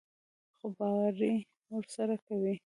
[0.57, 1.33] خوباري
[1.73, 2.53] ورسره کوي.